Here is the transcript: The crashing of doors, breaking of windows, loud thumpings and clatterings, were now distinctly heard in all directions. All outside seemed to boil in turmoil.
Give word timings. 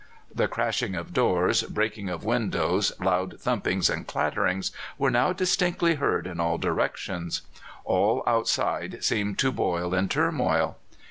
The 0.33 0.47
crashing 0.47 0.95
of 0.95 1.13
doors, 1.13 1.61
breaking 1.61 2.09
of 2.09 2.23
windows, 2.25 2.91
loud 2.99 3.39
thumpings 3.39 3.87
and 3.87 4.07
clatterings, 4.07 4.71
were 4.97 5.11
now 5.11 5.31
distinctly 5.31 5.93
heard 5.93 6.25
in 6.25 6.39
all 6.39 6.57
directions. 6.57 7.43
All 7.85 8.23
outside 8.25 9.03
seemed 9.03 9.37
to 9.37 9.51
boil 9.51 9.93
in 9.93 10.09
turmoil. 10.09 10.77